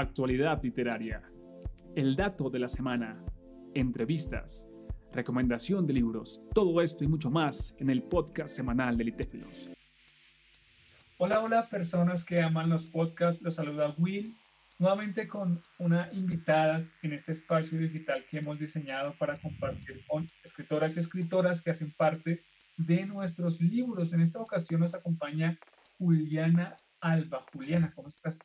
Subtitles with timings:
[0.00, 1.22] actualidad literaria,
[1.96, 3.20] el dato de la semana,
[3.74, 4.68] entrevistas,
[5.12, 9.70] recomendación de libros, todo esto y mucho más en el podcast semanal de Litéfilos.
[11.18, 14.36] Hola, hola personas que aman los podcasts, los saluda Will,
[14.78, 20.96] nuevamente con una invitada en este espacio digital que hemos diseñado para compartir con escritoras
[20.96, 22.44] y escritoras que hacen parte
[22.76, 24.12] de nuestros libros.
[24.12, 25.58] En esta ocasión nos acompaña
[25.98, 27.40] Juliana Alba.
[27.52, 28.38] Juliana, ¿cómo estás?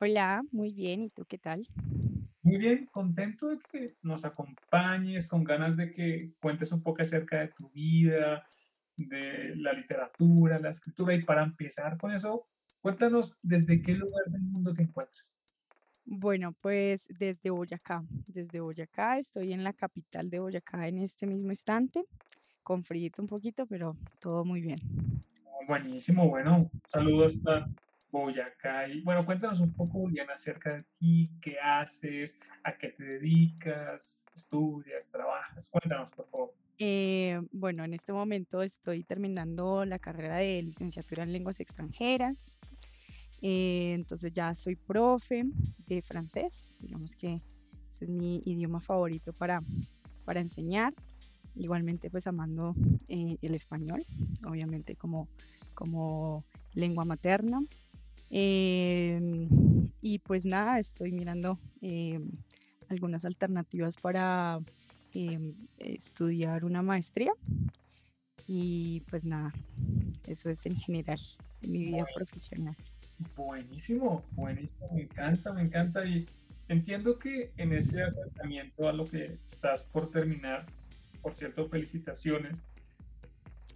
[0.00, 1.02] Hola, muy bien.
[1.02, 1.66] ¿Y tú qué tal?
[2.42, 7.40] Muy bien, contento de que nos acompañes, con ganas de que cuentes un poco acerca
[7.40, 8.46] de tu vida,
[8.96, 11.14] de la literatura, la escritura.
[11.14, 12.46] Y para empezar con eso,
[12.80, 15.36] cuéntanos desde qué lugar del mundo te encuentras.
[16.04, 21.50] Bueno, pues desde Boyacá, desde Boyacá, estoy en la capital de Boyacá en este mismo
[21.50, 22.04] instante,
[22.62, 24.78] con frío un poquito, pero todo muy bien.
[25.66, 27.68] Buenísimo, bueno, saludos hasta
[28.10, 28.88] Boyacá.
[28.88, 34.24] Y bueno, cuéntanos un poco, Juliana, acerca de ti, qué haces, a qué te dedicas,
[34.34, 35.68] estudias, trabajas.
[35.68, 36.54] Cuéntanos, por favor.
[36.78, 42.52] Eh, bueno, en este momento estoy terminando la carrera de licenciatura en lenguas extranjeras.
[43.42, 45.44] Eh, entonces ya soy profe
[45.86, 47.40] de francés, digamos que
[47.90, 49.62] ese es mi idioma favorito para,
[50.24, 50.94] para enseñar.
[51.56, 52.74] Igualmente pues amando
[53.08, 54.04] eh, el español,
[54.46, 55.28] obviamente como,
[55.74, 57.60] como lengua materna.
[58.30, 59.48] Em,
[60.02, 62.30] y pues nada, estoy mirando em,
[62.88, 64.60] algunas alternativas para
[65.14, 67.32] em, estudiar una maestría.
[68.46, 69.52] Y pues nada,
[70.26, 71.20] eso es en general
[71.62, 72.76] en mi vida profesional.
[73.36, 76.04] Buenísimo, buenísimo, me encanta, me encanta.
[76.06, 76.26] Y
[76.68, 80.66] entiendo que en ese acercamiento a lo que estás por terminar,
[81.20, 82.66] por cierto, felicitaciones.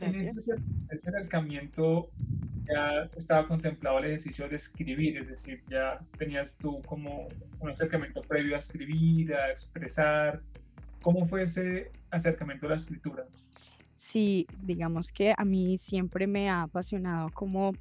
[0.00, 0.40] En ese,
[0.90, 2.10] ese acercamiento
[2.68, 7.28] ya estaba contemplado el ejercicio de escribir, es decir, ya tenías tú como
[7.60, 10.42] un acercamiento previo a escribir, a expresar.
[11.02, 13.24] ¿Cómo fue ese acercamiento a la escritura?
[13.96, 17.72] Sí, digamos que a mí siempre me ha apasionado como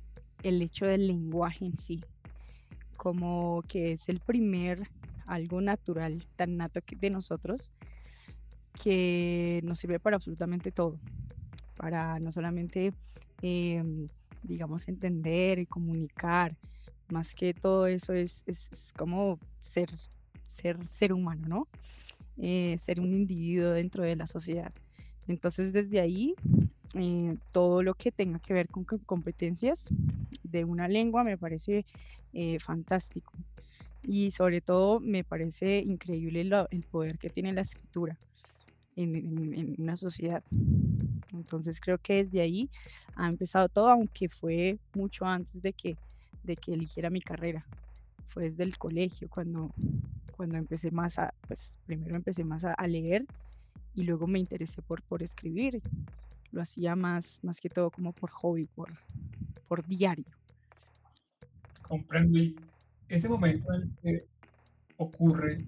[0.44, 2.03] el hecho del lenguaje en sí,
[2.97, 4.90] como que es el primer
[5.25, 7.72] algo natural, tan nato de nosotros,
[8.84, 11.00] que nos sirve para absolutamente todo,
[11.78, 12.94] para no solamente
[13.41, 14.07] em,
[14.45, 16.56] digamos, entender y comunicar.
[17.09, 19.89] Más que todo eso es, es, como ser,
[20.44, 21.67] ser ser humano, ¿no?
[22.38, 24.73] Eh, ser un individuo dentro de la sociedad.
[25.28, 26.35] Entonces, desde ahí,
[26.95, 29.89] eh, todo lo que tenga que ver con competencias
[30.44, 31.85] de una lengua me parece
[32.33, 33.33] eh, fantástico.
[34.03, 38.17] Y sobre todo me parece increíble el poder que tiene la escritura
[38.95, 40.44] en, una sociedad.
[41.33, 42.69] Entonces creo que desde ahí
[43.16, 45.97] ha empezado todo, aunque fue mucho antes de que,
[46.44, 47.66] de que eligiera mi carrera.
[48.29, 49.73] Fue desde el colegio cuando,
[50.35, 53.25] cuando empecé más a, pues primero empecé más a, leer
[53.94, 55.81] y luego me interesé por, por escribir.
[56.51, 58.89] Lo hacía más, más que todo como por hobby, por,
[59.67, 60.25] por diario.
[61.81, 62.39] Comprendo.
[63.07, 64.25] Ese momento en el que
[64.97, 65.67] ocurre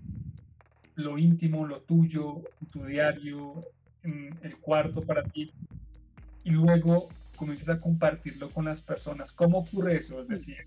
[0.98, 2.42] lo íntimo, lo tuyo,
[2.72, 3.54] tu diario,
[4.04, 5.52] en el cuarto para ti,
[6.44, 9.32] y luego comienzas a compartirlo con las personas.
[9.32, 10.22] ¿Cómo ocurre eso?
[10.22, 10.58] Es decir,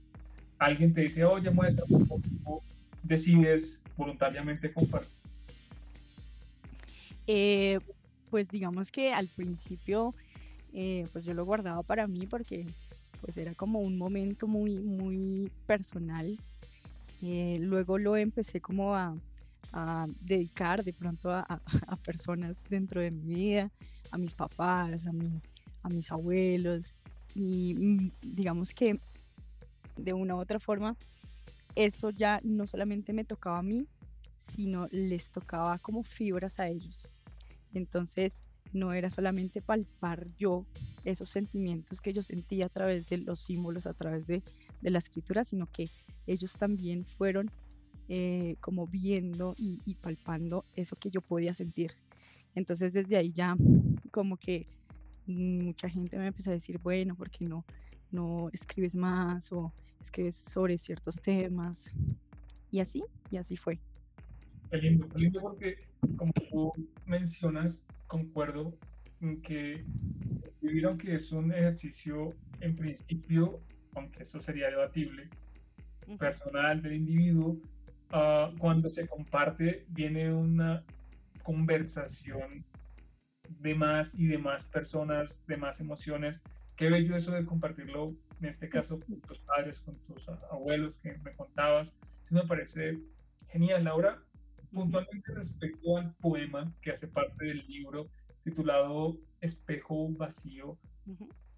[0.59, 2.63] alguien te dice, oye, muestra, ¿cómo
[3.03, 5.11] decides voluntariamente compartir?
[7.27, 7.79] Eh,
[8.31, 10.15] pues digamos que al principio,
[10.73, 12.67] eh, pues yo lo guardaba para mí porque
[13.21, 16.39] pues era como un momento muy, muy personal.
[17.23, 19.15] Eh, luego lo empecé como a,
[19.73, 21.61] a dedicar de pronto a,
[22.05, 23.71] personas dentro de mi vida,
[24.11, 25.41] a mis papás, a, mi,
[25.83, 26.95] a mis abuelos.
[27.35, 29.01] Y mm, digamos que
[29.97, 30.97] de una u otra forma,
[31.75, 33.87] eso ya no solamente me tocaba a mí,
[34.39, 37.11] sino les tocaba como fibras a ellos.
[37.73, 40.65] Entonces, no era solamente palpar yo
[41.05, 44.43] esos sentimientos que yo sentía a través de los símbolos, a través de
[44.83, 45.91] la escritura, sino que
[46.27, 47.51] ellos también fueron
[48.13, 51.93] eh, como viendo y, palpando eso que yo podía sentir.
[52.57, 53.57] Entonces desde ahí ya
[54.11, 54.67] como que
[55.29, 57.65] mucha gente me empezó a decir, bueno, ¿por qué no,
[58.11, 59.73] no escribes más o
[60.03, 61.89] escribes sobre ciertos temas?
[62.73, 63.79] Y así, y así fue.
[64.73, 65.77] Qué lindo, qué lindo porque
[66.17, 66.73] como tú
[67.07, 68.75] mencionas, concuerdo
[69.21, 69.85] en que
[70.61, 73.61] vivir aunque es un ejercicio en principio,
[73.95, 75.29] aunque eso sería debatible,
[76.19, 77.57] personal del individuo,
[78.13, 80.85] Ah, cuando se comparte viene una
[81.43, 82.65] conversación
[83.49, 86.43] de más y de más personas, de más emociones.
[86.75, 91.17] Qué bello eso de compartirlo, en este caso con tus padres, con tus abuelos que
[91.19, 91.99] me contabas.
[92.23, 92.99] Eso me parece
[93.49, 93.85] genial.
[93.85, 94.23] Laura,
[94.73, 98.09] puntualmente respecto al poema que hace parte del libro
[98.43, 100.79] titulado Espejo Vacío,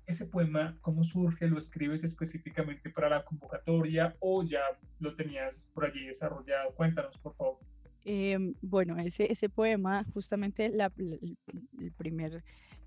[0.07, 1.47] ese poema, ¿cómo surge?
[1.47, 4.63] ¿Lo escribes específicamente para la convocatoria o ya
[5.01, 6.75] lo tenías por allí desarrollado?
[6.75, 7.59] Cuéntanos, por favor.
[8.05, 12.43] Em, bueno, ese, ese poema, justamente el, primer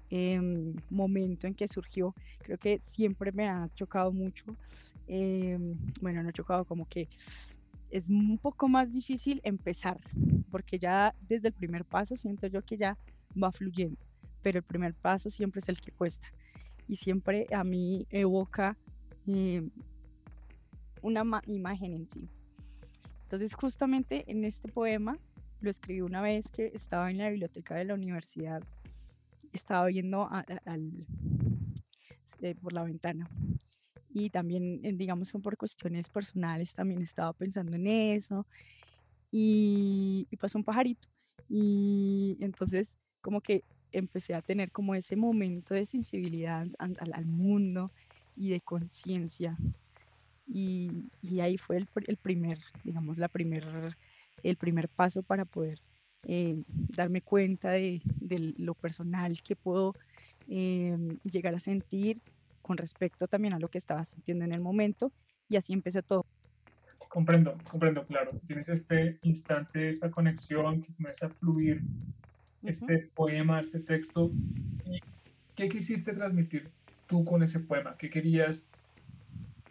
[0.09, 4.45] em, momento en que surgió, creo que siempre me ha chocado mucho.
[5.07, 7.07] Em, bueno, no chocado, como que
[7.91, 10.00] es un poco más difícil empezar,
[10.51, 12.97] porque ya desde el primer paso siento yo que ya
[13.41, 13.97] va fluyendo,
[14.41, 16.27] pero el primer paso siempre es el que cuesta
[16.87, 18.77] y siempre a mí evoca
[21.01, 22.29] una imagen en sí.
[23.23, 25.17] Entonces justamente en este poema
[25.61, 28.63] lo escribí una vez que estaba en la biblioteca de la universidad,
[29.51, 31.05] estaba viendo al,
[32.41, 33.29] eh, por la ventana.
[34.09, 38.45] Y también, eh, digamos por cuestiones personales, también estaba pensando en eso.
[39.31, 41.09] Y, pasó un pajarito.
[41.49, 43.63] Y entonces como que
[43.97, 47.92] empecé a tener como ese momento de sensibilidad al, al mundo
[48.36, 49.57] y de conciencia
[50.47, 51.09] y,
[51.42, 53.65] ahí fue el, el, primer, digamos, la primer,
[54.44, 55.80] el primer paso para poder
[56.27, 59.95] eh, darme cuenta de, de, lo personal que puedo
[60.48, 62.21] eh, llegar a sentir
[62.62, 65.12] con respecto también a lo que estaba sintiendo en el momento
[65.50, 66.25] y así empezó todo.
[67.09, 68.31] Comprendo, comprendo, claro.
[68.45, 71.81] Tienes este instante, esta conexión que comienza a fluir,
[72.67, 74.31] este poema, este texto.
[75.56, 76.69] ¿Qué quisiste transmitir
[77.07, 77.95] tú con ese poema?
[77.97, 78.69] ¿Qué querías,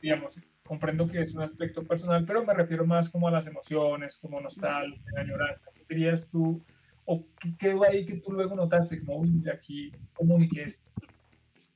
[0.01, 4.17] digamos, comprendo que es un aspecto personal, pero me refiero más como a las emociones,
[4.17, 5.67] como nostalgia, añoranza.
[5.75, 6.63] ¿Qué querías tú?
[7.05, 8.99] ¿O qué quedó ahí que tú luego notaste?
[9.01, 10.91] Como, uy, aquí comuniqué esto.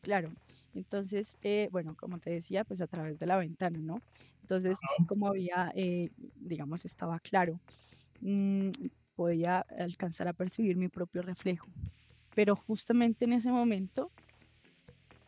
[0.00, 0.30] Claro.
[0.74, 4.00] Entonces, eh, bueno, como te decía, pues a través de la ventana, ¿no?
[4.42, 7.60] Entonces, como había, eh, digamos, estaba claro,
[8.20, 8.70] mm,
[9.18, 11.66] podía alcanzar a percibir mi propio reflejo.
[12.36, 14.12] Pero justamente en ese momento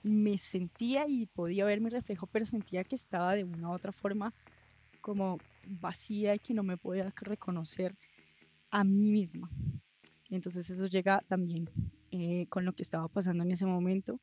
[0.05, 3.91] me sentía y podía ver mi reflejo, pero sentía que estaba de una u otra
[3.91, 4.33] forma
[5.01, 7.97] como vacía y que no me podía reconocer
[8.71, 9.51] a mí misma.
[10.31, 11.69] Entonces eso llega también
[12.13, 14.21] eh, con lo que estaba pasando en ese momento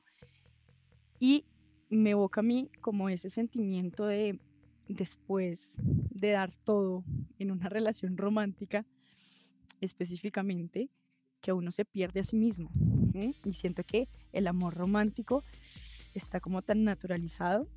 [1.20, 1.44] y
[1.90, 4.40] me evoca a mí como ese sentimiento de
[4.88, 7.04] después de dar todo
[7.38, 8.86] en una relación romántica
[9.82, 10.90] específicamente
[11.42, 12.70] que uno se pierde a sí mismo.
[13.46, 15.44] Y siento que el amor romántico
[16.14, 17.68] está como tan naturalizado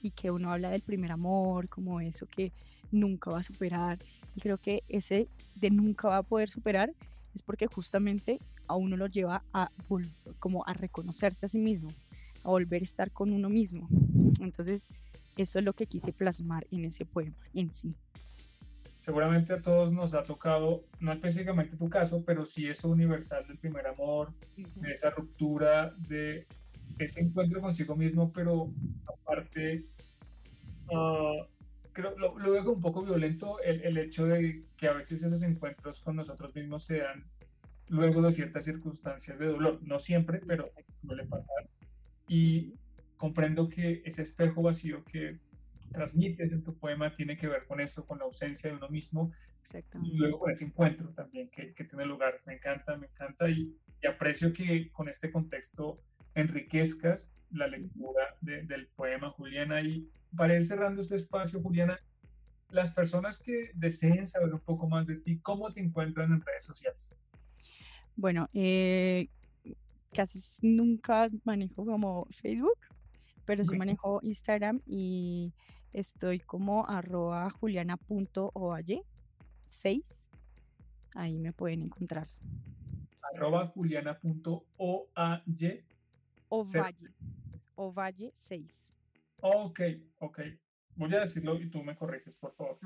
[0.00, 2.52] y que uno habla del primer amor, como eso que
[2.90, 3.98] nunca va a superar.
[4.34, 6.92] Y creo que ese de nunca va a poder superar
[7.34, 9.70] es porque justamente a uno lo lleva a
[10.38, 11.90] como a reconocerse a sí mismo,
[12.42, 13.88] a volver a estar con uno mismo.
[14.40, 14.86] Entonces,
[15.36, 17.94] eso es lo que quise plasmar en ese poema en sí
[18.98, 23.56] seguramente a todos nos ha tocado, no específicamente tu caso, pero sí eso universal del
[23.56, 26.46] primer amor, de esa ruptura, de
[26.98, 28.72] ese encuentro consigo mismo, pero
[29.06, 29.86] aparte,
[30.90, 31.44] uh,
[31.92, 35.42] creo, lo, veo como un poco violento el, el, hecho de que a veces esos
[35.42, 37.24] encuentros con nosotros mismos se dan
[37.86, 40.70] luego de ciertas circunstancias de dolor, no siempre, pero
[41.06, 41.68] suele pasar.
[42.26, 42.74] Y
[43.16, 45.38] comprendo que ese espejo vacío que
[45.92, 49.32] transmites en tu poema tiene que ver con eso, con la ausencia de uno mismo.
[50.02, 52.40] Y luego con ese encuentro también que, que tiene lugar.
[52.46, 53.76] Me encanta, me encanta y,
[54.08, 56.00] aprecio que con este contexto
[56.34, 59.82] enriquezcas la lectura del poema, Juliana.
[59.82, 61.98] Y para ir cerrando este espacio, Juliana,
[62.70, 66.64] las personas que deseen saber un poco más de ti, ¿cómo te encuentran en redes
[66.64, 67.16] sociales?
[68.14, 69.28] Bueno, eh,
[70.12, 72.78] casi nunca manejo como Facebook,
[73.44, 75.52] pero sí manejo Instagram y
[75.92, 79.04] Estoy como arroba juliana.ovalle
[79.68, 80.28] 6.
[81.14, 82.28] Ahí me pueden encontrar.
[83.34, 85.84] Arroba juliana.ovalle.
[86.48, 87.14] Ovalle.
[87.74, 88.88] Ovalle 6.
[89.40, 89.80] Ok,
[90.18, 90.40] ok.
[90.96, 92.78] Voy a decirlo y tú me corriges, por favor.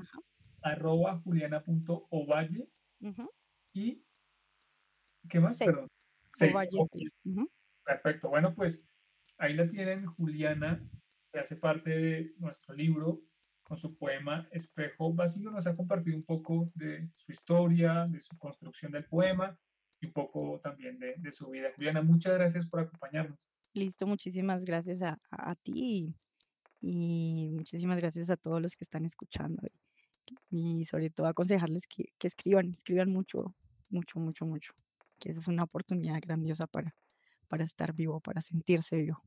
[0.61, 2.69] Arroba juliana.ovalle.
[3.73, 4.03] Y.
[5.29, 5.57] ¿Qué más?
[5.57, 5.87] Perdón.
[6.27, 6.53] 6.
[7.83, 8.29] Perfecto.
[8.29, 8.87] Bueno, pues
[9.37, 10.81] ahí la tienen, Juliana
[11.33, 13.23] que hace parte de nuestro libro
[13.63, 18.37] con su poema Espejo Vacío, nos ha compartido un poco de su historia, de su
[18.37, 19.57] construcción del poema
[19.99, 21.71] y un poco también de, su vida.
[21.75, 23.39] Juliana, muchas gracias por acompañarnos.
[23.73, 26.15] Listo, muchísimas gracias a, ti
[26.81, 29.63] y, muchísimas gracias a todos los que están escuchando
[30.51, 33.55] y, sobre todo aconsejarles que, que escriban, escriban mucho,
[33.89, 34.73] mucho, mucho, mucho,
[35.19, 36.95] que esa es una oportunidad grandiosa para,
[37.47, 39.23] para estar vivo, para sentirse vivo.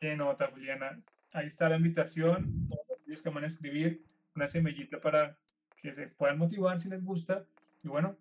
[0.00, 0.98] Qué nota, Juliana.
[1.32, 2.68] Ahí está la invitación.
[2.68, 4.02] Todos que van a escribir,
[4.34, 5.36] una semillita para
[5.76, 7.44] que se puedan motivar si les gusta.
[7.82, 8.16] Y bueno,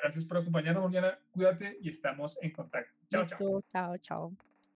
[0.00, 1.18] gracias por acompañarnos, Juliana.
[1.32, 2.92] Cuídate y estamos en contacto.
[3.10, 3.64] Chao, chao.
[3.72, 4.32] Chao, chao.